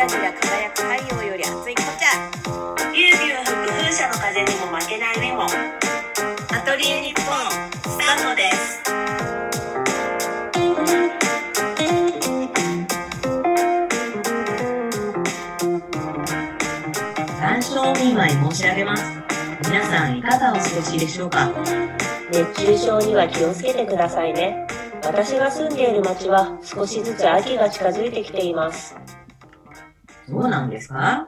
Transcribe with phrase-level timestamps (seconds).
[0.00, 2.16] ラキラ輝く太陽より熱いこちゃ
[2.90, 5.46] ビュービュー吹く風車の風にも負けないメモア
[6.64, 8.82] トリエ日本スタートです
[17.38, 19.04] 残暑お見舞い申し上げます。
[19.64, 21.52] 皆さんいかがお過ごしでしょうか
[22.32, 24.66] 熱中症には気をつけてくださいね
[25.04, 28.96] 私が住んでいる町は少しずつ秋が近づいてきています
[30.30, 31.26] そうなんですか？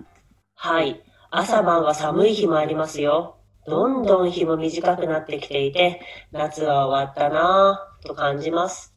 [0.55, 8.95] はい朝晩は寒い日もありますよどんどん日も短くなってきていて夏は終わったなぁと感じます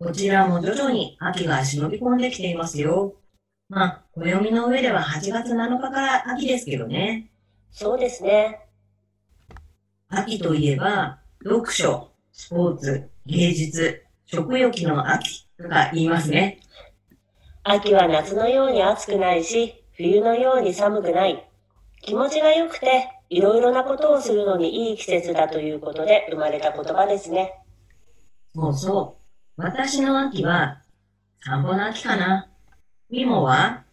[0.00, 3.16] こちらも徐々に秋が忍び込んできていますよ。
[3.68, 7.32] まあ、暦の上では8月7日から秋ですけどね。
[7.72, 8.60] そうですね
[10.08, 16.60] 秋といえば、読書、スポーツ、芸術、食欲の秋とか言いますね。
[17.64, 21.48] 秋は夏のように暑くないし冬のように寒くない
[22.02, 27.54] 気持ちが良くていろいろなことをするのにいい季節だということで生まれた言葉ですね
[28.54, 29.18] そうそ
[29.58, 29.62] う。
[29.62, 30.82] 私の秋は、
[31.44, 32.48] 散歩の秋かな。
[33.10, 33.84] みもは？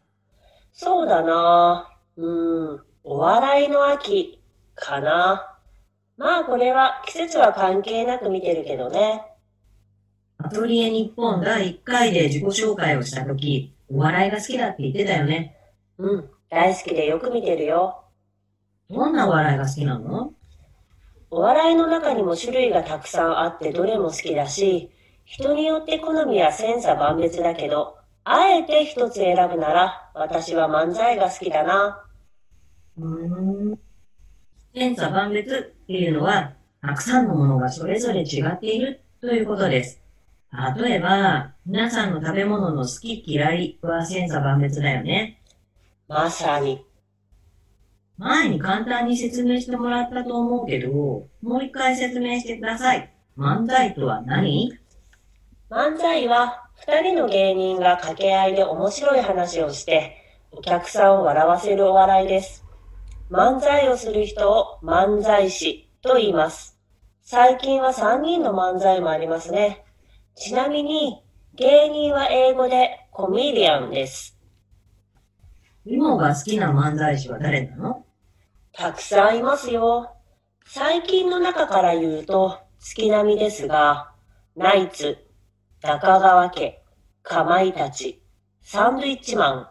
[0.73, 2.21] そうだなぁ。
[2.21, 4.41] うーん、お笑いの秋
[4.73, 5.57] かな。
[6.17, 9.23] まあこれは季節は関係なく見てるけどね。
[10.37, 15.55] アトリエ日本第1回で自己紹介をしたとき、お笑いが好きだって言ってたよね。
[15.97, 18.03] うん、大好きでよく見てるよ。
[18.89, 20.33] どんなお笑いが好きなの？
[21.31, 24.91] お笑いの中にも種類がたくさんあってどれも好きだし、
[25.23, 32.03] 人によって好みは千差万別だけど、あえて一つ選ぶなら私は漫才が好きだな。
[32.97, 33.79] うーん。
[34.73, 40.01] 千差万別っていうのは、たくさんのものがそれぞれ違っているということです。
[40.77, 45.41] 例えば、皆さんの食べ物の好き嫌いは千差万別だよね。
[46.07, 46.85] まさに。
[48.17, 53.13] 前に簡単に説明してもらったと思うけど、もう一回説明してください。
[53.37, 54.71] 漫才とは何？
[55.69, 60.15] 漫才は二人の芸人が掛け合いで面白い話をして、
[60.51, 62.63] お客さんを笑わせるお笑いです。
[63.29, 66.79] 漫才をする人を漫才師と言います。
[67.23, 69.84] 最近は3人の漫才もありますね。
[70.35, 71.23] ちなみに、
[71.53, 74.37] 芸人は英語でコメディアンです。
[75.85, 78.05] リモが好きな漫才師は誰なの？
[78.73, 80.13] たくさんいますよ。
[80.65, 84.11] 最近の中から言うと、月並みですが、
[84.57, 85.17] ナイツ、
[85.81, 86.83] 中川家、
[87.23, 88.21] かまいたち、
[88.61, 89.69] サンドイッチマン、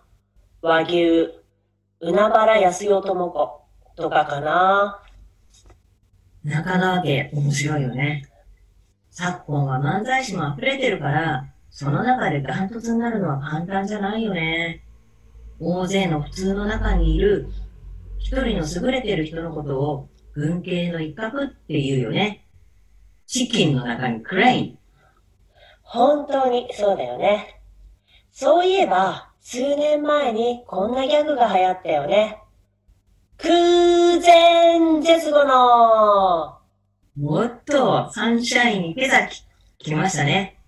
[0.62, 1.28] 和牛、
[2.00, 5.02] 海原安代智子とかかな。
[6.42, 8.30] 中川家面白いよね。
[9.16, 14.82] 昨今は漫才師も溢れてるから、その中でダントツになるのは簡単じゃないよね。
[15.60, 17.48] 大勢の普通の中にいる
[18.18, 22.44] 一人の優れてる人のことを文系の一角って言うよね。
[23.28, 24.78] チキンの中にクレイン。
[25.82, 27.60] 本当にそうだよね。
[28.32, 32.40] そういえば、数年前にこんなギャグが流行ったよね。
[33.38, 33.54] 空
[34.18, 36.58] 前絶後の
[37.22, 39.44] おっと、サンシャイン池崎。
[39.78, 40.58] 来ましたね。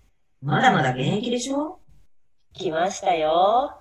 [0.42, 1.78] まだまだ現役でしょ？
[2.53, 3.81] 来ましたよ。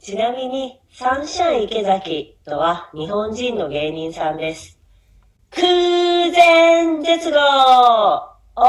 [0.00, 4.78] ちなみに、サンシャイン池崎とは日本人の芸人さんです。
[5.50, 7.38] 空前絶後
[8.56, 8.62] を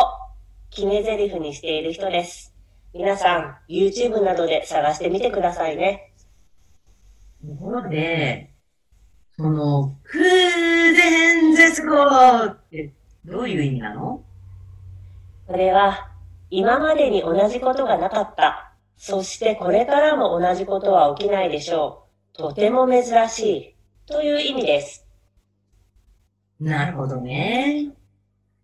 [0.70, 2.54] 決め台詞にしている人です。
[2.94, 6.14] 皆さん、YouTube などで探してみてくださいね。
[7.42, 8.54] ところで、
[9.38, 12.94] その、空前絶後って
[13.26, 14.24] どういう意味なの？
[15.48, 16.10] これは、
[16.50, 18.74] 今までに同じことがなかった。
[18.98, 22.38] そしてこれからも同じことは起きないでしょう。
[22.38, 23.76] とても珍しい。
[24.06, 25.06] という意味です。
[26.60, 27.92] なるほどね。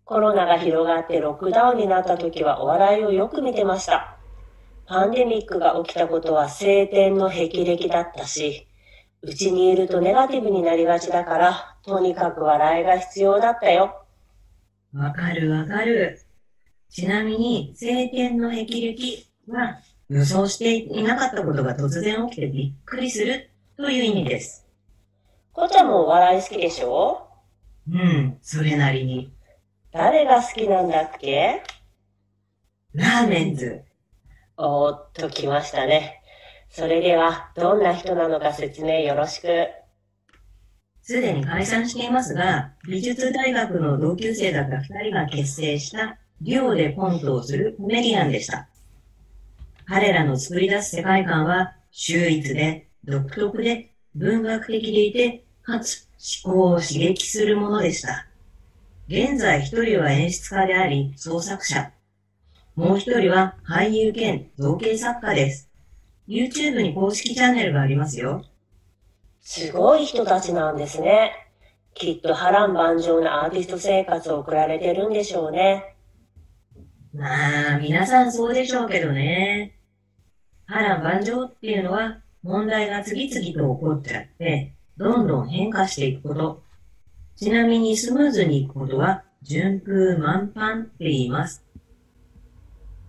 [0.04, 4.16] コロナが広がってロックダウンになった時はお笑いをよく見てました。
[4.86, 8.68] パンデミックが起きたことは晴天の霹靂だったし、
[9.22, 14.05] うちにいるとネガティブになりがちだから、とにかく笑いが必要だったよ。
[14.96, 16.20] わかるわかる。
[16.88, 19.78] ちなみに、晴天の霹靂は
[20.08, 24.66] 予想していなかったことが突然起きてびっくりするという意味です。
[25.52, 27.28] こちゃんもお笑い好きでしょ？
[27.90, 29.30] うん、それなりに。
[29.92, 31.62] 誰が好きなんだっけ？
[32.94, 33.82] ラーメンズ。
[34.56, 36.22] おーっと来ましたね。
[36.70, 39.68] それでは、どんな人なのか説明よろしく。
[41.06, 48.66] すでに解散していますが、美術大学の同級生だった二人が結成した、デュオでコントをするコメディアンでした。
[49.84, 56.08] 彼らの作り出す世界観は、秀逸で、独特で、文学的でいて、かつ
[56.44, 58.26] 思考を刺激するものでした。
[59.06, 61.92] 現在一人は演出家であり、創作者。
[62.74, 65.70] もう一人は俳優兼造形作家です。
[66.26, 68.44] YouTube に公式チャンネルがありますよ。
[69.48, 71.30] すごい人たちなんですね。
[71.94, 75.94] きっと波乱万丈なアーティスト生活を送られてるんでしょうね。
[77.14, 79.78] まあ、皆さんそうでしょうけどね。
[80.66, 86.62] 波乱万丈っていうのは問題が次々と起こっちゃって、どんどん変化していくこと。
[87.36, 91.64] ちなみにスムーズにいくことは順風満帆って言います。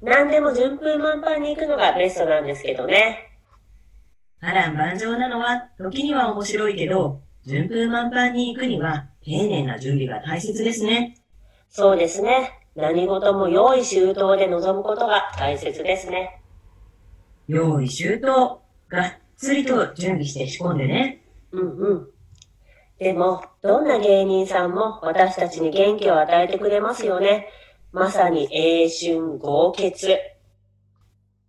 [0.04, 3.27] 何でも順風満帆に行くのがベストなんですけどね。
[4.40, 11.18] 波乱万丈なのは時には面白いけど、順風満帆に行くには丁寧な準備が大切ですね。
[11.70, 12.60] そうですね。
[12.76, 16.42] 何事も用意周到で臨むことが大切ですね。
[17.48, 18.60] 用意周到。
[18.90, 21.22] がっつりと準備して仕込んでね。
[21.52, 22.08] うんうん。
[23.00, 27.48] でも、どんな芸人さんも私たちに元気を与えてくれますよね。
[27.92, 30.18] まさに英春豪傑。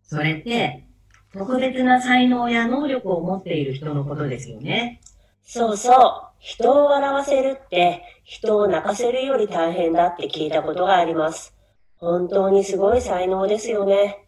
[0.02, 0.88] それって、
[1.33, 5.01] 特別な才能や能力を持っている人のことですよね。
[5.45, 6.29] そうそう。
[6.39, 11.55] 人を笑わせるって、人を泣かせるより大変だって聞いたことがあります。
[11.99, 14.25] 本当にすごい才能ですよね。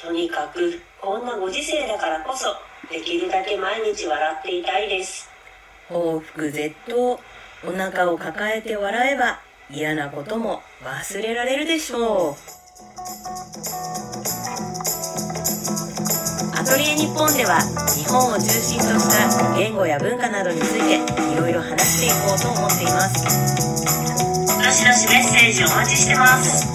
[0.00, 2.54] とにかく、こんなご時世だからこそ、
[2.90, 5.30] できるだけ毎日笑っていたいです。
[5.88, 6.96] 報復絶倒
[7.64, 9.40] お腹を抱えて笑えば
[9.70, 12.51] 嫌なことも忘れられるでしょう
[16.72, 17.60] トリエ日本では
[17.94, 20.96] 日本を中心とした言語や文化などについて
[21.30, 23.24] いろいろ話していこうと思っています
[24.56, 26.71] どしどしメッセージお待ちしてます。